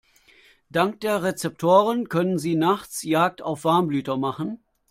[0.71, 4.57] Dank der Rezeptoren können sie nachts Jagd auf Warmblüter machen.